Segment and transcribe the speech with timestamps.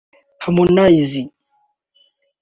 [0.43, 1.21] Harmonize